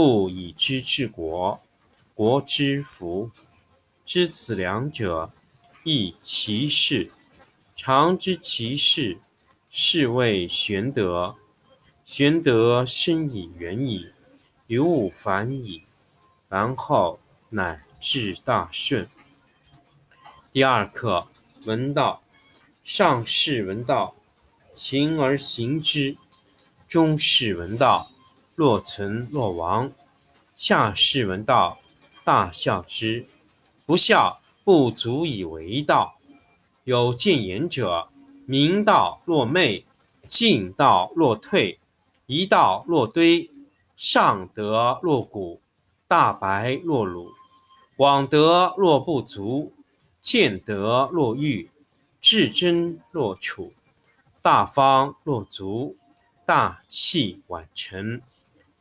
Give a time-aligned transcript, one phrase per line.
[0.00, 1.60] 不以知治国，
[2.14, 3.32] 国之福。
[4.06, 5.32] 知此两者，
[5.82, 7.10] 亦其事。
[7.74, 9.18] 常知其事，
[9.68, 11.34] 是谓玄德。
[12.04, 14.12] 玄德深以远矣，
[14.68, 15.82] 于物反矣，
[16.48, 17.18] 然后
[17.50, 19.08] 乃至大顺。
[20.52, 21.26] 第二课，
[21.64, 22.22] 闻道。
[22.84, 24.14] 上士闻道，
[24.72, 26.16] 勤而行之；
[26.86, 28.08] 中士闻道。
[28.58, 29.92] 若存若亡，
[30.56, 31.78] 下士闻道，
[32.24, 33.24] 大笑之。
[33.86, 36.16] 不孝，不足以为道。
[36.82, 38.08] 有见言者，
[38.46, 39.84] 明道若昧，
[40.26, 41.78] 进道若退，
[42.26, 43.48] 一道若堆，
[43.96, 45.60] 上德若谷，
[46.08, 47.30] 大白若鲁，
[47.96, 49.72] 广德若不足，
[50.20, 51.70] 见德若愚，
[52.20, 53.72] 至真若楚，
[54.42, 55.96] 大方若足，
[56.44, 58.20] 大器晚成。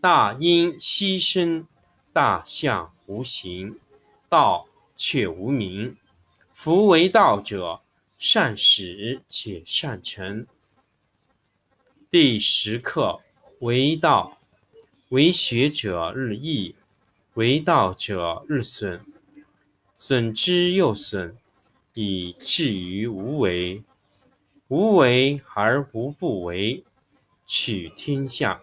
[0.00, 1.66] 大音希声，
[2.12, 3.80] 大象无形，
[4.28, 5.96] 道却无名。
[6.52, 7.80] 夫为道者，
[8.16, 10.46] 善始且善成。
[12.08, 13.18] 第十课
[13.58, 14.38] 为道，
[15.08, 16.76] 为学者日益，
[17.34, 19.04] 为道者日损，
[19.96, 21.36] 损之又损，
[21.94, 23.82] 以至于无为。
[24.68, 26.84] 无为而无不为，
[27.44, 28.62] 取天下。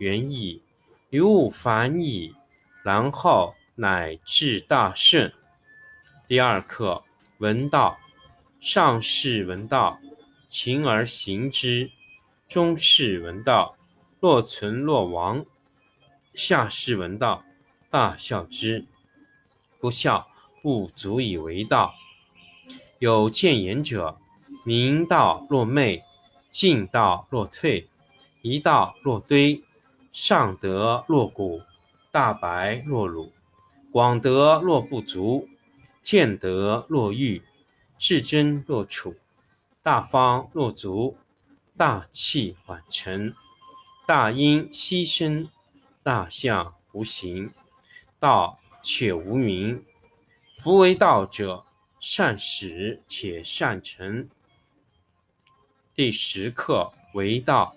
[0.00, 0.62] 远矣，
[1.10, 2.34] 于物反矣，
[2.82, 5.30] 然后乃至大顺。
[6.26, 7.04] 第二课，
[7.36, 7.98] 闻道。
[8.58, 9.98] 上士闻道，
[10.48, 11.90] 勤而行之；
[12.48, 13.76] 中士闻道，
[14.20, 15.44] 若存若亡；
[16.32, 17.44] 下士闻道，
[17.90, 18.86] 大笑之。
[19.78, 20.28] 不孝，
[20.62, 21.94] 不足以为道。
[23.00, 24.18] 有见言者，
[24.64, 26.02] 明道若昧，
[26.48, 27.86] 进道若退。
[28.40, 29.62] 一道若堆，
[30.12, 31.62] 上德若谷，
[32.10, 33.32] 大白若鲁，
[33.92, 35.48] 广德若不足，
[36.02, 37.42] 见德若愚，
[37.96, 39.14] 至真若处，
[39.84, 41.16] 大方若足，
[41.76, 43.32] 大器晚成。
[44.04, 45.48] 大音希声，
[46.02, 47.48] 大象无形，
[48.18, 49.84] 道且无名。
[50.56, 51.62] 夫为道者，
[52.00, 54.28] 善始且善成。
[55.94, 57.76] 第十课为道。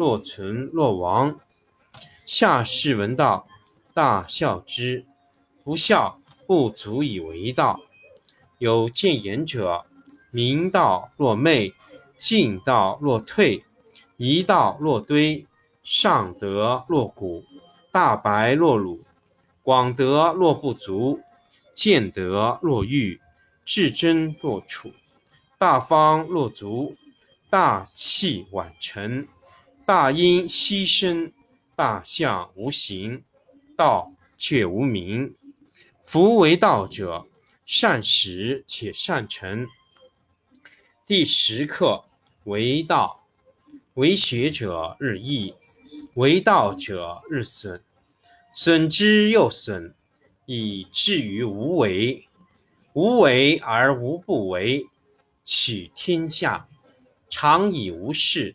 [0.00, 1.34] 若存若亡；
[2.24, 3.46] 下士闻道。
[3.92, 5.04] 大孝之，
[5.62, 7.82] 不孝，不足以为道。
[8.56, 9.84] 有见言者，
[10.30, 11.74] 明道若昧，
[12.16, 13.62] 进道若退，
[14.16, 15.46] 一道若堆，
[15.82, 17.44] 上德若谷，
[17.92, 19.04] 大白若鲁，
[19.62, 21.20] 广德若不足，
[21.74, 23.20] 见德若愚，
[23.66, 24.92] 至真若处，
[25.58, 26.96] 大方若足，
[27.50, 29.28] 大器晚成，
[29.92, 31.32] 大音希声，
[31.74, 33.24] 大象无形。
[33.76, 35.34] 道却无名，
[36.00, 37.26] 夫为道者，
[37.66, 39.66] 善始且善成。
[41.04, 42.04] 第十课
[42.44, 43.26] 为道，
[43.94, 45.54] 为学者日益，
[46.14, 47.82] 为道者日损，
[48.54, 49.92] 损之又损，
[50.46, 52.28] 以至于无为。
[52.92, 54.86] 无为而无不为，
[55.44, 56.68] 取天下
[57.28, 58.54] 常以无事，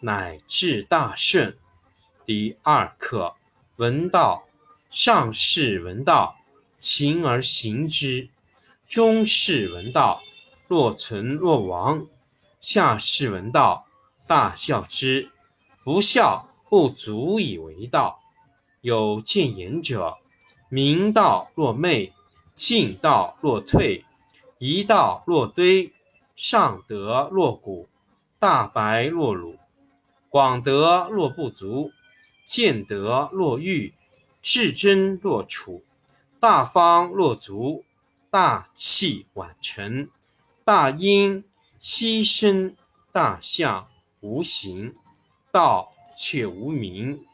[0.00, 1.56] 乃至大顺。
[2.24, 3.34] 第二课。
[3.76, 4.44] 闻道，
[4.90, 6.36] 上士闻道，
[6.76, 8.30] 勤而行之；
[8.88, 10.22] 中士闻道，
[10.66, 12.06] 若存若亡；
[12.60, 13.86] 下士闻道，
[14.26, 15.30] 大孝之。
[15.84, 18.18] 不孝，不足以为道。
[18.80, 20.14] 有见言者，
[20.70, 22.14] 明道若昧，
[22.54, 24.06] 进道若退，
[24.58, 25.92] 一道若堆，
[26.34, 27.88] 上德若谷，
[28.38, 29.58] 大白若鲁，
[30.36, 31.92] 广德若不足。
[32.44, 33.94] 见德若愚，
[34.42, 35.82] 至真若处，
[36.38, 37.86] 大方若足，
[38.30, 40.10] 大器晚成，
[40.62, 41.42] 大音
[41.80, 42.76] 希声，
[43.10, 43.88] 大象
[44.20, 44.94] 无形，
[45.50, 47.24] 道却无名。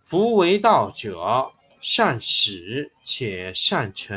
[0.00, 4.14] 夫为道者，善始且善成。